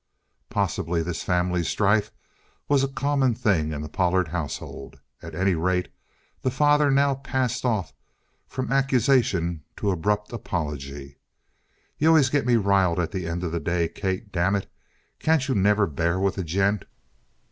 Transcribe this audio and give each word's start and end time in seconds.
Possibly 0.49 1.03
this 1.03 1.21
family 1.21 1.63
strife 1.63 2.11
was 2.67 2.83
a 2.83 2.87
common 2.87 3.35
thing 3.35 3.71
in 3.71 3.83
the 3.83 3.87
Pollard 3.87 4.29
household. 4.29 4.99
At 5.21 5.35
any 5.35 5.53
rate, 5.53 5.89
the 6.41 6.49
father 6.49 6.89
now 6.89 7.13
passed 7.13 7.63
off 7.65 7.93
from 8.47 8.71
accusation 8.71 9.61
to 9.77 9.91
abrupt 9.91 10.33
apology. 10.33 11.19
"You 11.99 12.07
always 12.07 12.31
get 12.31 12.47
me 12.47 12.55
riled 12.55 12.97
at 12.99 13.11
the 13.11 13.27
end 13.27 13.43
of 13.43 13.51
the 13.51 13.59
day, 13.59 13.89
Kate. 13.89 14.31
Damn 14.31 14.55
it! 14.55 14.67
Can't 15.19 15.47
you 15.47 15.53
never 15.53 15.85
bear 15.85 16.19
with 16.19 16.35
a 16.39 16.43
gent?" 16.43 16.85